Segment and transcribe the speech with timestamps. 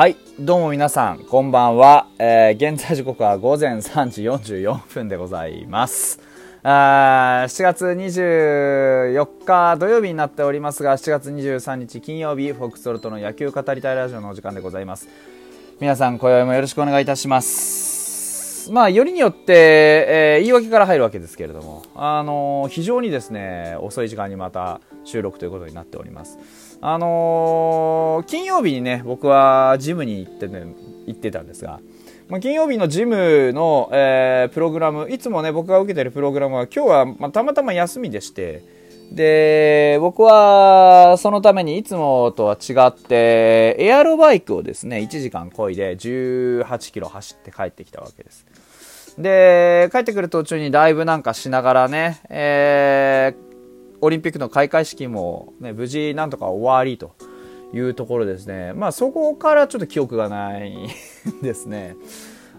[0.00, 2.06] はい、どうも皆さん、こんばんは。
[2.18, 6.20] えー、現在時刻は午前3時44分でございます。
[6.62, 15.06] あ7月24日土曜日になっておりますが、7月23日金曜日、フォックストロトの野球語りたいラジオのお時間でございます。
[15.80, 17.89] 皆さん、今宵もよろしくお願いいたします。
[18.68, 19.52] まあ、よりによって、
[20.08, 26.38] えー言い訳から入るわけですけれども、あのー非常にですね、遅い時間にまた収録ということになっております。
[26.80, 30.64] あのー金曜日にね、僕はジムに行って,、ね、
[31.06, 31.80] 行ってたんですが、
[32.28, 38.62] まあ、金曜日のジムの、えープログラム、いつもね、僕が受けてるプログラムは、今日は、まあ、たまたま休みでして、
[39.10, 48.46] で、僕は、そのためにいつもとは違って、エアロバイクをですね、1時間漕いで18キロ走って帰ってきたわけです。
[49.18, 53.50] で、帰ってくる途中にライブなんかしながらね、えー
[54.02, 57.14] オリンピックの開会式も、ね、無事なんとか終わりと
[57.72, 58.72] いうところですね。
[58.72, 60.88] まあそこからちょっと記憶がない
[61.42, 61.96] ですね。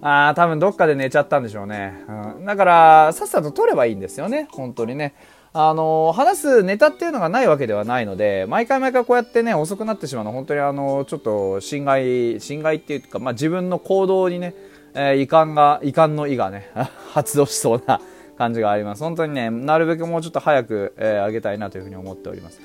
[0.01, 1.93] ああ、多分どっかで寝ちゃったんでしょうね。
[2.37, 5.13] うん、だから、さっさと撮ればいいんですよね、本当にね。
[5.53, 14.53] あの話すネタっていうのがないわけではないので、毎回毎回こうやってね、遅くなってしまうの、本当にあの、ちょっと侵害、侵害っていうか、まあ自分の行動にね、
[14.93, 16.69] えー遺憾が、遺憾の意がね、
[17.11, 17.99] 発動しそうな
[18.37, 19.03] 感じがあります。
[19.03, 22.61] 本当にね、なるべくもうちょっと早く、えー上げたいなというふうに思っております。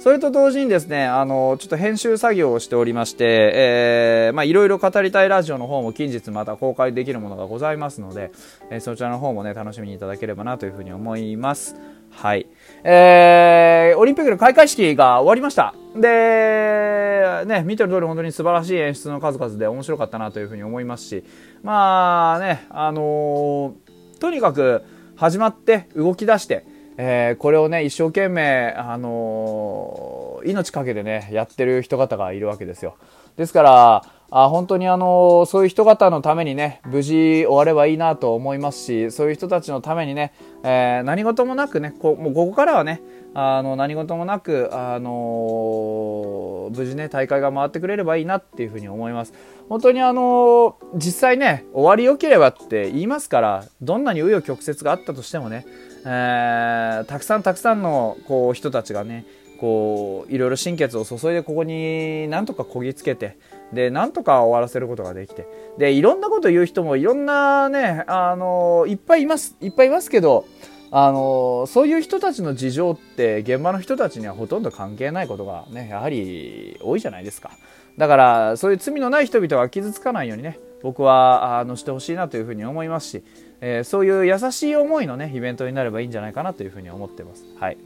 [0.00, 8.32] それと同時にですね、あの、ちょっと編集作業をしておりまして、えーまあ、いろいろ語りたいラジオの方も近日また公開できるものがございますので、
[8.70, 11.76] えーそちらの方もね、楽しみにいただければなというふうに思います。
[12.10, 12.46] はい。
[12.82, 15.74] えー、オリンピックの開会式が終わりました。
[15.94, 21.24] で、ね、見てる通り本当に素晴らしい演出の数々で面白かったなというふうに思いますし、
[21.62, 24.82] まあね、あのーとにかく
[25.16, 26.64] 始まって動き出して、
[27.02, 32.96] えーこれをね、一生懸命、あのー命かけてね、やってる人方がいるわけですよ。
[33.36, 43.00] ですから、あ本当にあのそういう人方のためにね、無事終わればいいなと思いますし、そういう人たちのためにね、えー何事もなくね、こもうここからはね、
[43.32, 49.32] あの何事もなく、あの無事ね、大会が回ってくれればいいなっていうふうに思います。
[49.70, 55.64] 本当にあの実際ね、終わり良ければって言いますから、どんなに紆余曲折があったとしてもね、
[56.04, 59.24] えーたくさんたくさんのこう人たちがね、
[59.60, 63.36] こういろいろ心血を注いでここになんとかこぎつけて
[63.74, 65.46] でなんとか終わらせることができて
[65.78, 70.46] でいろんなこと言う人もいろんなねあのいっぱいいますいっぱいいますけど
[70.90, 77.50] あのそういう人たちの事情って現場の人たちにはほとんど関係ないことがねやはり多いじゃないですか。
[77.98, 83.22] だからそういう罪のない人々は傷つかないようにね僕はあのしてほしいなというふうに思いますし、
[83.60, 87.76] えーそういう優しい思いのねイベントになればいいんじゃないかなというふうに思ってますはい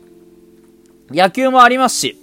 [1.11, 2.17] 野球もありますし、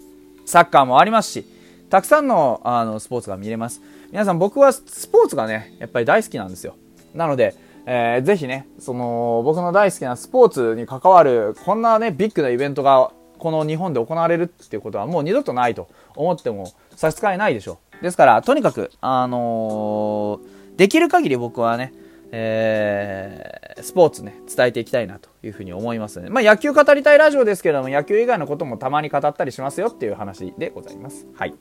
[0.45, 1.45] サッカーもありますし、
[1.89, 3.79] たくさんのあのスポーツが見れます。
[4.11, 6.75] 皆さん僕はスポーツがね、やっぱり大好きなんですよ。
[7.13, 7.53] なので、
[7.85, 18.03] えーぜひね、その僕の大好きなスポーツに関わるこんなね、ビッグなイベントがこの日本で行われるっていうことはもう二度とないと思っても差し支えないでしょう。
[18.03, 21.93] ですから、とにかく、あのーできる限り僕はね、
[22.31, 26.29] えースポーツね、伝えていきたいなというふうに思いますね。
[26.29, 31.27] まあ野球語りたいラジオですけれども、野球以外のこともたまに語ったりしますよっていう話でございます。
[31.35, 31.55] はい。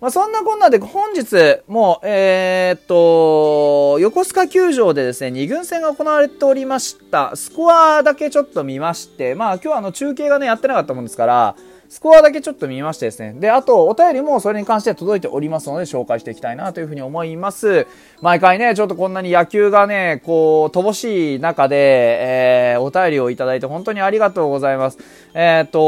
[0.00, 7.34] まあそんなこんなで本日、もう、えーっと、横須賀球場でですね、2軍戦が行われておりました。
[7.34, 11.56] スコアだけちょっと見まして、まあ今日はあの中継がね、やってなかったもんですから、
[11.88, 13.34] スコアだけちょっと見ましてですね。
[13.38, 17.86] で、あと、お便りもそれに関して届いておりますので、紹介していきたいなというふうに思います。
[18.20, 24.98] 毎回ね、ちょっとこんなに野球がね、こう、乏しい中で、えー、お便りをいただいて本当にありがとうございます。
[25.32, 25.78] えーっと、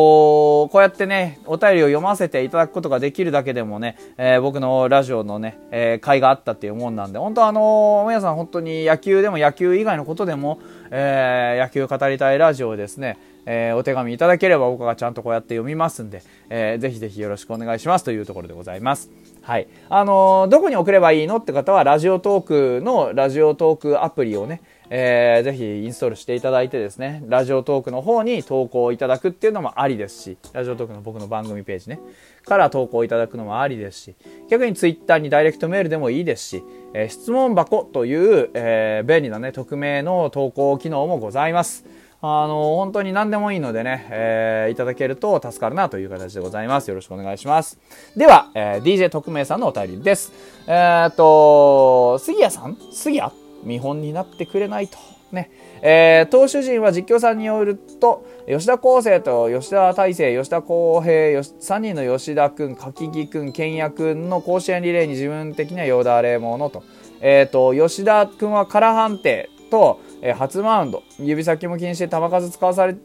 [0.70, 10.58] こうやってね、お便りを読ませていただくことができるだけでもね、えー僕のラジオのね、えー、会があったっていうもんなんで、本当あのー皆さん本当に野球でも野球以外のことでも、
[10.90, 19.10] えー野球語りたいラジオですね、えーお手紙いただければ僕がちゃんとこうやって読みますんで、えーぜひぜひよろしくお願いしますというところでございます。
[19.42, 19.68] はい。
[19.88, 24.60] あのーどこに送ればいいのって方は、ラジオトークのラジオトークアプリをね、
[24.90, 32.00] えーぜひインストールしていただいてですね、ラジオトークの方に投稿いただくっていうのもありですし、ラジオトークの僕の番組ページね、
[32.44, 34.14] から投稿いただくのもありですし、
[34.50, 36.62] 逆にツイッターにダイレクトメールでもいいですし、
[36.92, 38.14] えー質問箱とい
[38.44, 41.86] う、えー便利なね、匿名の投稿機能もございます。
[42.22, 46.88] あの、本当に何でもいいのでね、えーいただけると助かるなという形でございます。
[46.88, 47.78] よろしくお願いします。
[48.14, 50.32] では、えー DJ 特命さんのお便りです。
[50.66, 52.76] えーっと、杉谷さん？
[52.92, 53.32] 杉谷？
[53.64, 54.98] 見本になってくれないと。
[55.32, 55.50] ね。
[55.82, 66.82] えー、投手陣は実況さんによると、吉田康生と吉田大成、吉田康平、3人の吉田君、柿木君、健也君の甲子園リレーに自分的にはよだれものと。
[67.22, 72.96] えっ、ー、と、吉田君は空判定と、えー、初マウンド、指先も気にして球数使わされ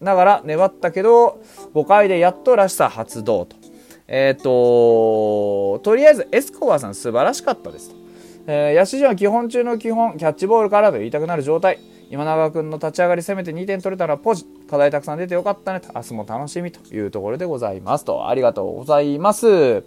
[0.00, 1.42] ながら粘ったけど、
[1.74, 3.56] 5回でやっとらしさ発動と。
[4.06, 7.96] えっ、ー、と、とりあえずエスコバーさん素晴らしかったですと。
[8.46, 11.78] えー、野手陣は基本中の基本、キャッチボールからと言いたくなる状態。
[12.10, 14.44] 今永君の立ち上がり攻めて2点取れたらポジ。
[14.68, 15.88] 課題たくさん出てよかったねと。
[15.94, 18.28] 明日も楽しみというところでございますと。
[18.28, 19.82] ありがとうございます。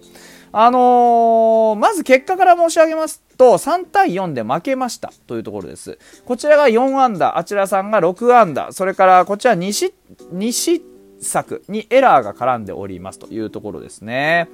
[0.52, 5.98] あのー、まず結果から申し上げますと、3対4で負けましたというところです。
[6.26, 9.94] こちらが4安打、あちらさんが6安打、それからこちら西、
[10.32, 10.82] 西
[11.20, 14.50] 作にエラーが絡んでおりますというところですね。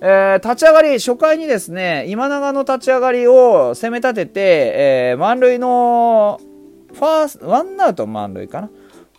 [0.00, 6.40] えー、立ち上がり、初回にですね、今永の立ち上がりを攻め立てて、えー、満塁の、
[6.92, 8.70] ファースト、ワンアウト満塁かな？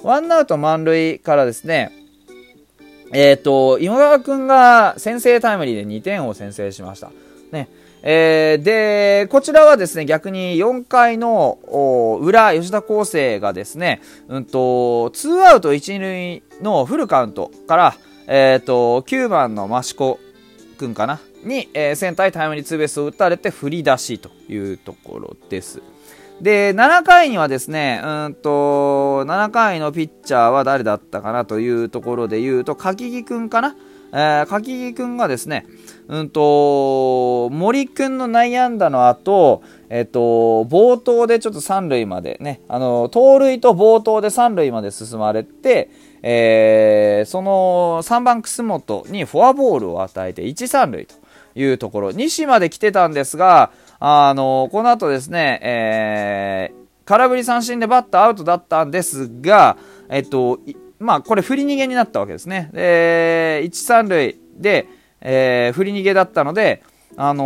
[0.01, 1.91] ワンアウト満塁からですね、
[3.13, 7.11] えっ、ー、と、今川くんが先制タイムリーで2点を先制しました。
[8.09, 11.59] えー、で、こちらはですね、逆に4回の
[12.21, 17.95] 裏、吉田康生がですね、うんと、ツーアウト1、塁のフルカウントから、
[18.27, 20.21] えっ、ー、と、9番の益子
[20.77, 21.19] くんかな？
[21.43, 25.81] に、えー、センターへタイムリーツーベースを打たれて振り出しというところです。
[26.39, 33.75] で、7回にはですね、うんと、7回のピッチャーは誰だったかなというところで言うと、柿木くんかな？
[34.13, 35.65] えー、柿木くんがですね、
[36.07, 40.19] うんと、森くんの内野安打の後、えっ、と、
[40.65, 45.89] 冒頭でちょっと三塁までね、あの、盗塁と冒頭で三塁まで進まれて、
[46.21, 51.15] えー、その3番楠本にフォアボールを与えて1、三塁と
[51.55, 59.77] いうところ、西まで来てたんですが、あの、この後ですね、えー、空振り三振でバッターアウトだったんですが、
[60.09, 60.59] えっと、
[60.99, 62.69] まあ、これ振り逃げになったわけですね。
[62.71, 64.87] で、1、三塁で、
[65.21, 66.83] えー、振り逃げだったので、
[67.15, 67.45] あの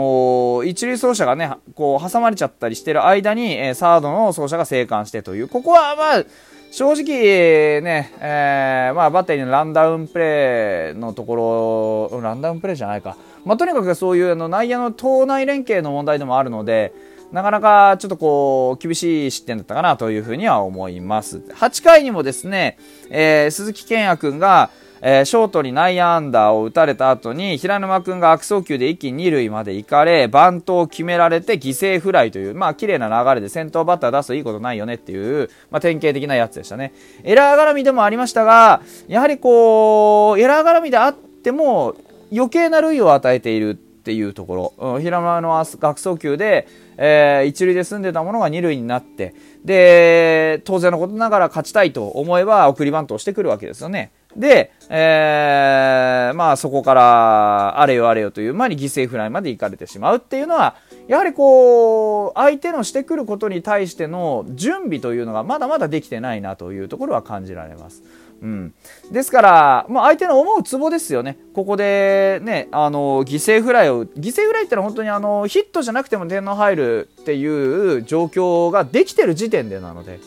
[0.64, 6.26] ー、一塁走者がね、こう、挟まれちゃったりしてる間に、えー、サードの走者が生還してという、ここはまあ、
[6.72, 13.18] 正直ね、えー、まあ、バッテリーのランダウンプレーのところ、ランダウンプレーじゃないか。
[13.46, 16.94] まあ、とにかくそういうあの内野の党内連携の問題でもあるので、
[17.32, 21.38] なかなかちょっとこう、厳しい失点だったかなというふうには思います。
[21.38, 22.78] 8回にもですね、
[23.10, 24.70] えー、鈴木健也くんが、
[25.02, 36.94] えー、ショートに内野アンダーを打たれた後に、平沼くんが悪送球で一気に二塁まで行かれ、バントを決められて犠牲フライという、まあ綺麗な流れで先頭バッター出すといいことないよねっていう、まあ典型的なやつでしたね。
[37.24, 41.96] エラー絡みでもありましたが、やはりこう、エラー絡みであっても、
[42.32, 46.68] 余計な類を与えているっていうところ、うん、平間の悪送球で、
[46.98, 49.34] えー、一塁で済んでたものが二塁になって、
[49.66, 54.12] で、当然のことながら勝ちたいと思えば送りバントをしてくるわけですよね。
[54.36, 60.76] で、えー、まあそこからあれよあれよという前に犠牲フライまで行かれてしまうっていうのは、
[61.08, 68.04] やはりこう、相手のしてくることに対しての準備というのがまだまだできてないなというところは感じられます。
[68.42, 68.74] うん、
[69.12, 80.20] ですから、まあ、相手の思うツボですよね、ここで、ね、あの犠牲フライを、犠牲フライってのは本当にあのヒットじゃなくても点の入るっていう状況ができてる時点でなので、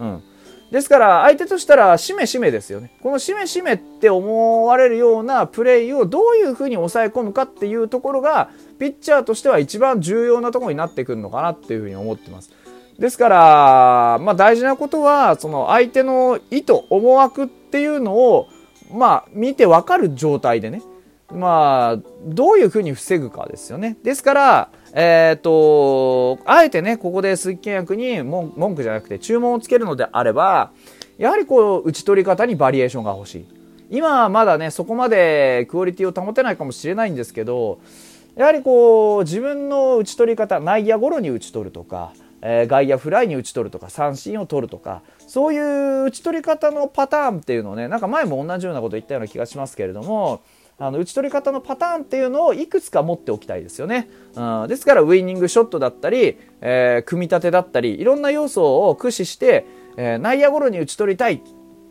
[0.00, 0.22] うん、
[0.72, 8.48] ですから相手としたらしめしめですよね、このしめしめって思われるようなプレーをどういうふうに抑え込むかっていうところが、
[8.78, 12.50] ピッチャーとしては一番重要なところになってくるのかなっていうふうに思ってます。
[12.98, 18.48] ですから、まあ、大事なことはその相手の意図思惑っていうのを、
[18.90, 20.82] まあ、見てわかる状態でね、
[21.30, 23.98] まあ、どういうふうに防ぐかですよね。
[24.02, 30.70] ですから、えっ、ー、と、あえてね、ここで鈴木健役に文句じゃなくて注文をつけるのであれば、
[31.18, 33.46] やはりこう、打ち取り方にバリエーションが欲しい。
[33.90, 37.80] 今はまだね、そこまでクオリティを保てないかもしれないんですけど、
[38.36, 50.42] やはりこう、自分の打ち取り方、内野ゴロに打ち取るとか、えー、外野フライに打ち取るとか三振を取るとかそういう打ち取り方のパターンっていうのをねなんか前も同じようなこと言ったような気がしますけれども
[50.82, 59.64] あの打ち取り方のパターンっていうのをいくつか持っておきたいですよね、うん、ですからウイニングショットだったり、えー、組み立てだったりいろんな要素を駆使して、
[59.96, 61.40] えー、内野ゴロに打ち取りたい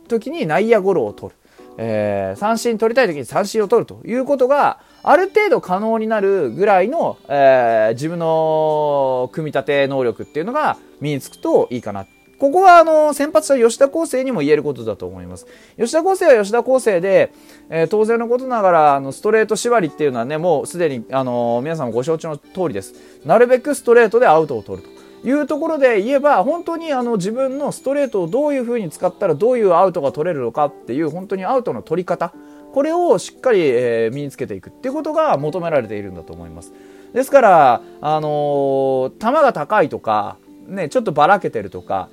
[0.10, 1.36] 時に内野ゴロを取る、
[1.78, 12.06] えー、三振取りたい時に三振を取るということがある程度可能になるぐらいの、え、自分の組み立て能力っていうのが身につくといいかな。
[12.42, 15.46] ここはあの先発者吉田康生にも言えることだと思います。
[15.78, 17.32] 吉田康生は吉田康生で、
[17.70, 22.96] えー、当然のことながらあのストレート縛りっていうのはねもうすでにあの皆さんもご承知の通りです。
[23.26, 25.02] なるべくストレートでアウトを取ると。
[25.24, 32.34] いうところで言えば本当にあの自分のストレートをどういう風に使ったらどういうアウトが取れるのかっていう本当にアウトの取り方
[32.74, 36.74] これをしっかり、え、身につけていくっていうことが求められているんだと思います。
[37.14, 42.10] ですから、あのー、球が高いとか、ね、ちょっとばらけてるとか、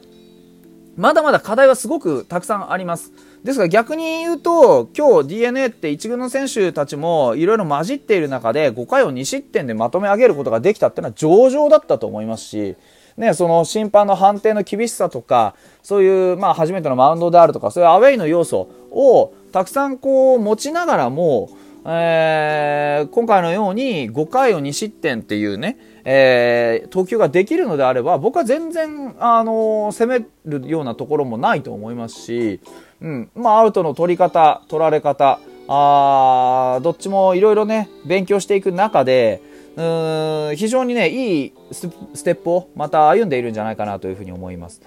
[0.99, 3.13] まだまだ課題はすごくたくさんあります。
[3.45, 12.75] ですが逆に言うと、今日 DNA って1軍の選手たちもいろいろ混じっている中で5回を2失点でまとめ上げることができたっていうのは上々だったと思いますし、
[13.17, 21.49] ね、その審判の判定の厳しさとか、そういう、まあ、初めてのマウンドであるとか、そういうアウェイの要素をたくさんこう持ちながらも、
[21.85, 25.79] えー、今回のように5回を2失点っていうね、
[26.11, 32.61] えー、投球ができるのであれば、僕は全然、あのー、攻めるようなところもないと思いますし、
[33.03, 35.39] うん、まあ、アウトの取り方、取られ方、
[35.69, 39.43] あどっちもいろいろね、勉強していく中で、
[39.77, 44.81] うーん非常にね、いいステップをまた歩んでいるんじゃないかなというふうに思います。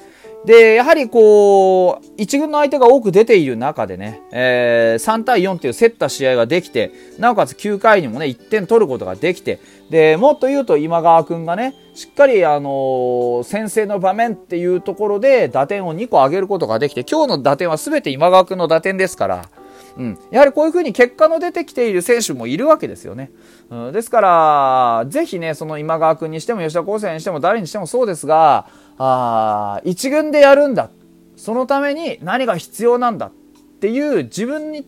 [0.45, 9.59] で、やはりこう、一軍の相手が多く出ている中でね、えー、3対4っていう競った試合ができて、なおかつ9回にもね、1点取ることができて、
[9.91, 19.49] で、もっと言うと今川くんがね、しっかりあのー、先制の場面っていうところで打点を2個上げることができて、今日の打点は全て今川くんの打点ですから、
[19.97, 23.31] うん、やはりこういうふうに結果の出てきている選手もいるわけですよね。
[23.69, 28.67] うん、ですから、ぜひね、その今川君にしても吉田康生にしても誰にしてもそうですが、
[29.03, 30.91] あ一軍でやるんだ。
[31.35, 33.31] そのために何が必要なんだっ
[33.79, 34.87] ていう自分に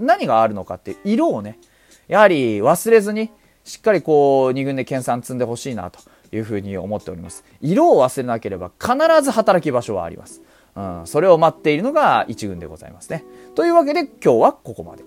[0.00, 1.60] 何があるのかって色をね、
[2.08, 3.30] やはり忘れずに、
[3.62, 6.00] しっかりこう、2軍で研鑽積んでほしいなと
[6.32, 7.44] いうふうに思っております。
[7.60, 10.42] 色を忘れなければ必ず働き場所はあります。
[10.74, 13.24] うん、それを待っているのが1軍でございますね。
[13.54, 15.04] というわけで今日はここまで。